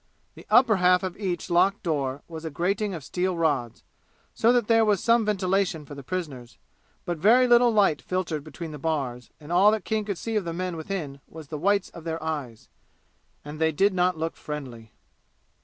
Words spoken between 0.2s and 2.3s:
The upper half of each locked door